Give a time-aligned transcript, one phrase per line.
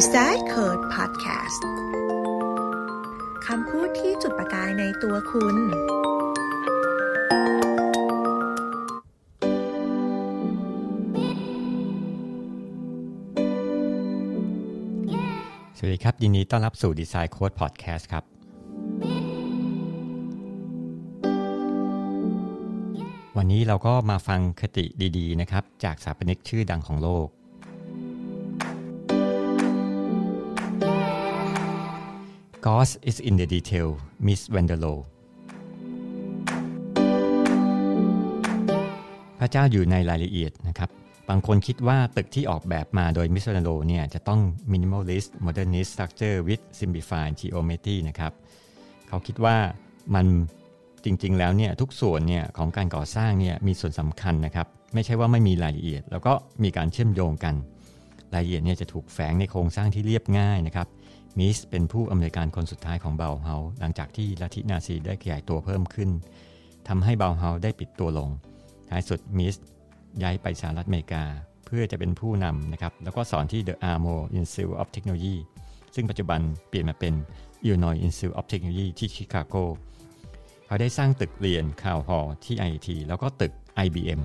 [0.00, 1.60] Design Code Podcast
[3.46, 5.56] คำพูดที่จุดประกายในตัวคุณ
[15.76, 18.24] สวัสดีครับ ยินดีต้อนรับสู่ Design Code Podcast ครับ
[23.36, 24.84] วันนี้เราก็มาฟังคติ
[25.18, 27.28] ดี ๆ นะครับ จากสถาปนิกชื่อดังของโลก
[32.66, 33.88] God is in the detail
[34.26, 34.94] Miss Vanderlo
[39.38, 40.90] พระเจ้าอยู่ในรายละเอียดนะครับ
[41.28, 44.40] บางคนคิดว่าตึกที่ออกแบบมาโดยมิสเ a นโ o เนี่ยจะต้อง
[44.72, 48.32] minimalist modernist structure with simplified geometry นะครับ
[49.08, 49.56] เขาคิดว่า
[50.14, 50.26] มัน
[51.04, 57.54] จริงๆ แล้วเนี่ยทุกส่วนเนี่ยของการก่อสร้างเนี่ยมีส่วนสำคัญนะครับ ไม่ใช่ว่าไม่มีรายละเอียด แล้วก็มีการเชื่อมโยงกัน
[58.34, 60.88] รายละเอียดเนี่ยจะถูกแฝงในโครงสร้างที่เรียบง่ายนะครับ
[61.38, 66.10] มิสเป็นผู้อำนวยการคนสุดท้ายของเบลเฮาหลังจากที่ลัทธินาซีได้ขยายตัวเพิ่มขึ้น
[66.88, 68.30] ทำให้เบลเฮาได้ปิดตัวลง
[68.90, 69.54] ท้ายสุดมิส
[70.22, 71.22] ย้ายไปสหรัฐอเมริกา
[71.66, 75.36] เพื่อจะเป็นผู้นำนะครับ แล้วก็สอนที่ The Armo Institute of Technology
[75.94, 77.14] ซึ่งปัจจุบันเปลี่ยนมาเป็น
[77.66, 79.54] Illinois Institute of Technology ที่ชิคาโก
[80.66, 83.52] เขาได้สร้างตึกเรียนข่าวหอที่ IT แล้วก็ตึก
[83.84, 84.20] IBM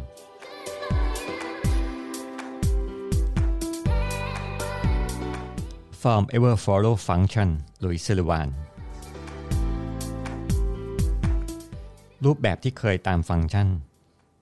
[6.10, 7.50] Form Ever Follow Function
[7.84, 8.50] ลุยซิลวาน
[12.26, 13.68] รูปแบบที่เคยตามฟังก์ชัน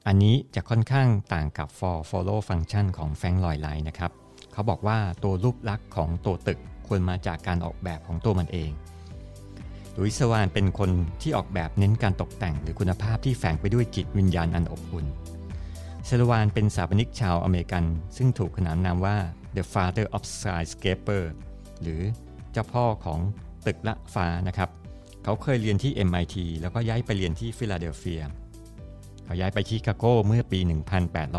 [0.07, 4.11] อันนี้จะค่อนข้างต่างกับ for follow function ของแฟงลอยไลน์นะครับ
[4.51, 8.71] เขาบอกว่าตัวรูปลักษณ์ของตัวตึกควรมาจากการออกแบบของตัวมันเอง
[9.97, 10.91] Louis Sullivan เป็นคน
[11.21, 15.05] ที่ออกแบบเน้นการตกแต่งหรือคุณภาพที่แฝงไปด้วยจิตวิญญาณอันอบอุ่น
[16.05, 17.85] Sullivan เป็นสถาปนิกชาวอเมริกัน
[18.17, 19.17] ซึ่งถูกขนานนามว่า
[19.57, 21.23] the father of skyscraper
[21.83, 22.01] หรือ
[22.51, 23.19] เจ้าพ่อของ
[23.65, 24.69] ตึกละฟ้านะครับ
[25.23, 28.23] เขาเคยเรียนที่ MIT แล้วก็ย้ายไปเรียนที่ฟิลาเดลเฟีย
[29.25, 30.59] เขาย้ายไปชิคาโกเมื่อปี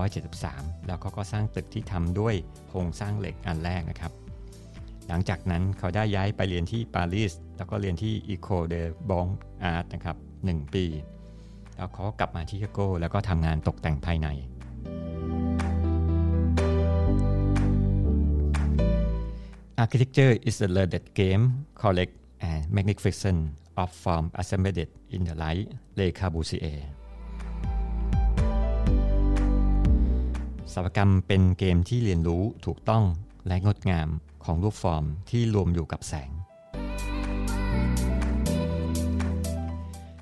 [0.04, 2.34] 1873 แล้วเขาก็สร้างตึกที่ทำด้วย
[2.68, 4.12] โครงสร้างเหล็กอันแรกนะครับ
[5.08, 9.28] หลังจากนั้นเขาได้ย้ายไปเรียนที่ปารีสแล้วก็เรียนที่ Ecole de Bon
[9.72, 10.84] Art นะครับ 1 ปี
[11.76, 14.28] แล้วเขากลับมาที่ชิคาโกแล้วก็ทำงานตกแต่งภายใน
[19.76, 24.78] Architecture is a learned game, collect and magnificent of form assembled
[25.10, 25.66] in the light
[25.98, 26.78] Le Corbusier
[30.72, 33.04] สถาปกรรมเป็นเกมที่เรียนรู้ถูกต้อง
[33.46, 34.08] และงดงาม
[34.44, 36.30] ของรูปฟอร์มที่รวมอยู่กับแสง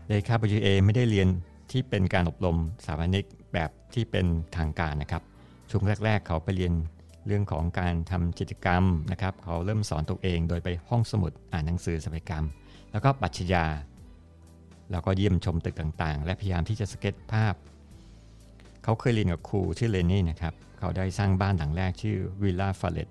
[0.06, 1.28] เลคาบูเอไม่ได้เรียน
[1.70, 4.26] ที่เป็นการอบรมสถาปนิกแบบที่เป็น
[4.56, 5.22] ทางการนะครับ
[5.70, 6.72] ช่วงแรก ๆ เขาไปเรียน
[7.26, 12.44] เรื่องของการทำกิจกรรมนะครับเขาเริ่มสอนตัวเองโดยไปห้องสมุดอ่านหนังสือสมัยกรรม
[12.92, 13.64] แล้วก็ปรัชญา
[14.90, 17.54] แล้วก็เยี่ยมชมตึกต่างๆ และพยายามที่จะสเก็ตช์ภาพ
[18.84, 23.08] เขาเคยเรียนกับครูชื่อเลนี่นะครับเขาได้สร้างบ้านหลังแรกชื่อ Villa Fallet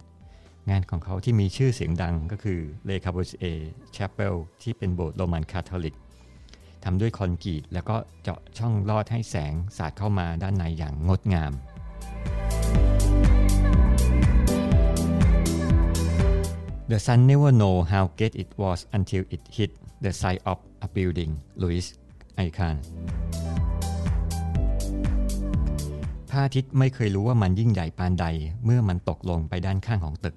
[0.70, 3.46] งานของเขาที่มีชื่อเสียงดังก็คือเลคาบูเอ
[3.96, 5.96] chapel ที่เป็นโบสถ์โรมันคาทอลิก
[6.84, 11.52] ทำด้วยคอนกรีตแล้วก็เจาะช่องลอดให้แสงสาดเข้ามาด้านในอย่างงดงาม
[16.92, 19.72] The sun never know how great it was until it hit
[20.02, 21.32] the side of a building
[21.62, 21.86] Louis
[22.46, 22.76] i c a n
[26.30, 28.26] พระอาทิตย์ไม่เคยรู้ว่ามันยิ่งใหญ่ปานใด
[28.66, 30.36] เมื่อมันตกลงไปด้านข้างของตึก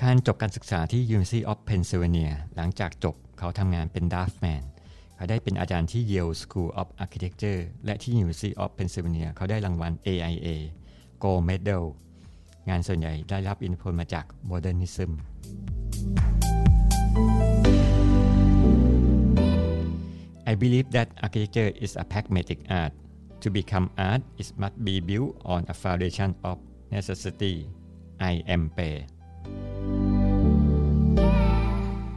[0.00, 4.62] คานจบการศึกษาที่ University of Pennsylvania หลังจากจบเขาทำงานเป็นดัฟแมน
[5.16, 10.48] เขาได้เป็นอาจารย์ที่ Yale School of Architecture และที่ University of Pennsylvania เขาได้รางวัล AIA
[11.22, 11.86] Gold Medal
[12.68, 15.12] งานส่วนใหญ่ได้รับอิทธิพลมาจากโมเดิร์นิซึม
[20.50, 22.92] I believe that architecture is a pragmatic art.
[23.42, 26.56] To become art, it must be built on a foundation of
[26.94, 27.54] necessity.
[28.30, 28.88] I am Pe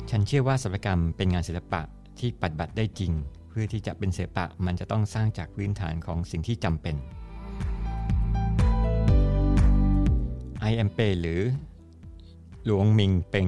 [0.09, 1.81] ฉันเชื่อว่าศิลปกรรมเป็นงานศิลปะ
[2.19, 3.11] ที่ปฏิบัติได้จริง
[3.49, 6.95] เพื่อที่จะเป็นศิลปะมันจะต้องสร้างจากพื้นฐานของสิ่งที่จำเป็น
[10.67, 10.71] I.
[10.83, 10.89] M.
[10.97, 11.41] Pei หรือ
[12.65, 13.47] Ieoh Ming Pei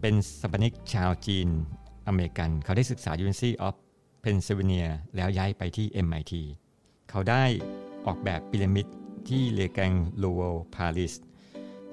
[0.00, 1.48] เป็นสถาปนิกชาวจีน
[2.06, 3.74] อเมริกัน เขาได้ศึกษา University of
[4.20, 6.32] เพนซิลเวเนียแล้วย้ายไปที่ MIT
[7.10, 7.44] เขาได้
[8.06, 8.86] ออกแบบพีระมิด
[9.28, 9.92] ที่ Le Grand
[10.22, 10.40] Louvre
[10.74, 11.14] ปารีส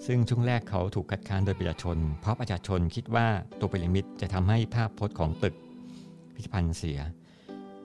[0.05, 3.27] ซึ่งช่วงแรกเขาถูกคัดค้านโดยประชาชน เพราะประชาชนคิดว่า
[3.59, 5.55] ตัวพีระมิดจะทำให้ภาพพจน์ของตึก
[6.35, 6.99] พิพิธภัณฑ์เสีย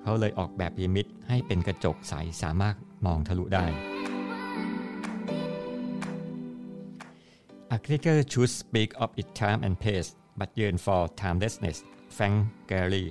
[0.03, 2.75] เขาเลยออกแบบพีระมิดให้เป็นกระจกใสสามารถ
[3.07, 3.90] มองทะลุได้
[7.73, 11.79] Architecture should speak of its time and pace but yearn for timelessness
[12.17, 12.37] Frank
[12.69, 13.07] Gehry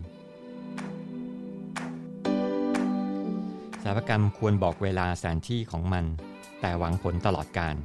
[3.81, 6.05] สถาปกรรมควรบอกเวลาสถานที่ของมัน
[6.61, 7.75] แต่หวังผลตลอดการ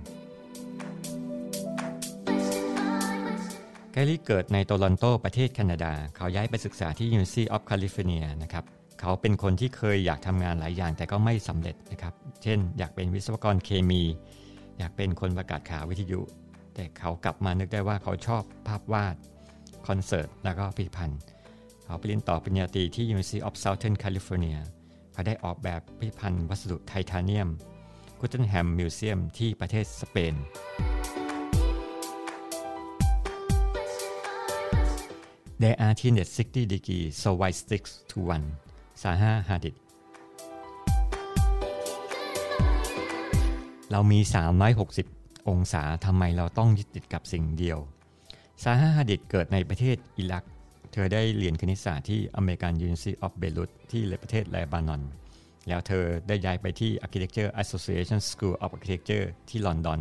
[3.92, 8.64] แกลี่เกิดในโตลอนโตประเทศแคนาดา เขาย้ายไปศึกษาที่ University of California นะครับ
[9.00, 14.02] เขาเป็นคนที่เคยอยากทำงานหลายอย่างแต่ก็ไม่สำเร็จนะครับ เช่น อยากเป็นวิศวกรเคมี
[14.78, 16.22] อยากเป็นคนประกาศข่าววิทยุ
[16.74, 19.16] แต่เขากลับมานึกได้ว่าเขาชอบภาพวาด
[19.86, 21.20] คอนเสิร์ต แล้วก็พิพิธภัณฑ์
[21.84, 24.58] เขาไปเรียนต่อปริญญาตรีที่ University of Southern California
[25.12, 27.48] เขาได้ออกแบบพิพิธภัณฑ์วัสดุไทเทเนียม
[28.20, 30.34] กุตเทนแฮมมิวเซียมที่ประเทศสเปน
[35.62, 38.46] There are 360 degrees so why sticks to one
[39.02, 39.74] ซาฮาฮาดิด
[43.90, 44.18] เรามี
[44.74, 47.78] 360 องศาทำไมเราต้องยึดติดกับสิ่งเดียว
[48.62, 50.44] ซาฮาฮาดิดเกิดในประเทศอิรัก
[50.92, 55.02] เธอได้เรียนคณิตศาสตร์ที่อเมริกัน University of Beirut ที่ประเทศเลบานอน
[55.68, 60.00] แล้วเธอได้ย้ายไปที่ Architecture Association School of Architecture ที่ลอนดอน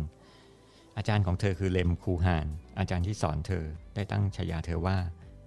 [0.96, 2.46] อาจารย์ของเธอคือเลมคูฮาน
[2.78, 3.64] อาจารย์ที่สอนเธอ
[3.94, 4.96] ได้ตั้งฉายาเธอว่า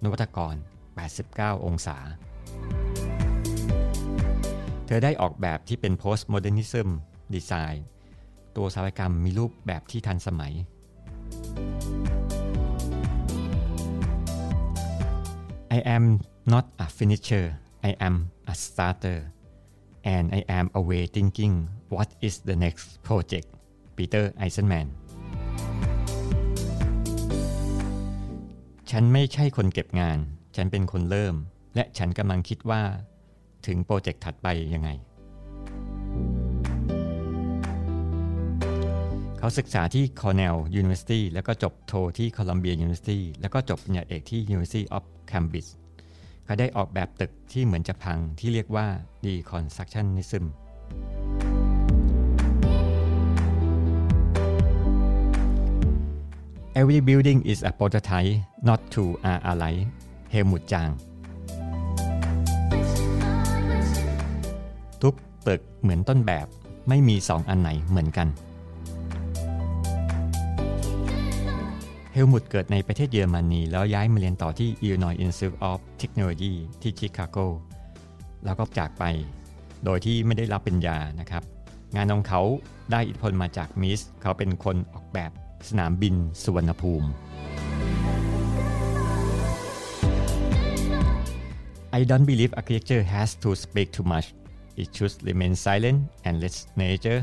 [0.02, 0.54] นวัตกร
[1.10, 1.96] 89 องศา
[4.86, 6.88] เธอได้ออกแบบที่เป็น postmodernism
[7.34, 7.78] design
[8.56, 10.52] ตัวสารกรรมมีรูปแบบที่ทันสมัย
[15.76, 16.04] I am
[16.52, 17.44] not a finisher
[17.90, 18.14] I am
[18.52, 19.18] a starter
[20.14, 21.54] and I am away thinking
[21.96, 23.48] what is the next project
[23.96, 24.88] Peter Eisenman
[28.90, 30.18] ฉันไม่ใช่คนเก็บงาน
[30.56, 31.34] ฉันเป็นคนเริ่ม
[31.74, 32.82] และฉันกำลังคิดว่า
[33.66, 34.90] ถึงโปรเจกต์ถัดไปยังไง
[39.40, 45.70] เขาศึกษาที่ Cornell University แล้วก็จบโทที่ Columbia University แล้วก็จบปริญญาเอกที่ University of Cambridge
[46.44, 48.86] เขาได้ออกแบบตึกที่เหมือนจะพังที่เรียกว่า
[49.24, 50.44] Deconstructionism
[56.80, 58.32] Every building is a prototype
[58.68, 59.82] not two are alike
[60.30, 60.88] เฮลมุตจาง
[65.02, 65.14] ทุก
[65.46, 66.46] ตึกเหมือนต้นแบบ
[66.88, 68.28] ไม่มีสองอันไหนเหมือนกัน
[72.20, 77.38] ฮลมุตเกิดในประเทศเยอรมนีแล้วย้ายมาเรียนต่อที่ Illinois Institute of Technology ที่ชิคาโก
[78.44, 79.04] แล้วก็จากไป
[79.84, 81.42] โดยที่ไม่ได้รับเป็นยานะครับ
[81.96, 82.42] งานของเขา
[82.90, 85.30] ได้อิทธิพลมาจากมิส เขาเป็นคนออกแบบ
[85.68, 87.08] สนามบินสุวรรณภูมิ
[91.90, 94.26] ไ I don't believe architecture has to speak too much.
[94.82, 97.20] It should remain silent and let nature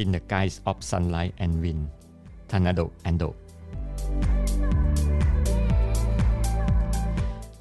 [0.00, 1.82] in the guise of sunlight and wind.
[2.50, 3.30] Tanado Ando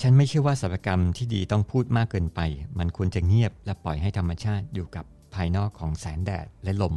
[0.10, 2.40] ฉันไม่เชื่อว่าสถาปกรรมที่ดีต้องพูดมากเกินไป
[2.80, 6.96] มันควรจะเงียบและปล่อยให้ธรรมชาติอยู่กับภายนอกของแสงแดดและลม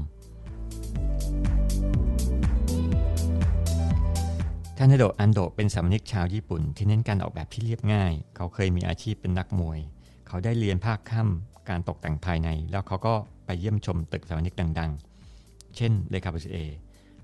[4.78, 9.78] ทานาโดอันโดเป็นสามนิกชาวญี่ปุ่นที่เน้นการออกแบบที่เรียบง่าย เขาเคยมีอาชีพเป็นนักมวย
[10.26, 13.14] เขาได้เรียนภาคค่ำการตกแต่งภายใน แล้วเขาก็
[13.46, 16.58] ไปเยี่ยมชมตึกสามนิกดังๆ เช่นเลคาบูเอ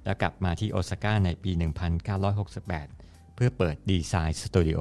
[0.05, 4.81] แล้วกลับมาที่โอซาก้าในปี 1968 เพื่อเปิดดีไซน์สตูดิโอ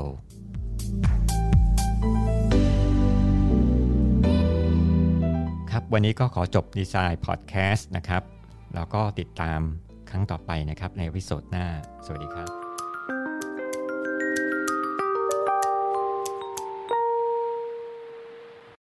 [5.94, 8.24] วันนี้ก็ขอจบดีไซน์พอดแคสต์นะครับ
[8.76, 9.60] แล้วก็ติดตาม
[10.10, 11.66] ครั้งต่อไปนะครับในวิดีโอหน้า
[12.06, 12.65] สวัสดีครับ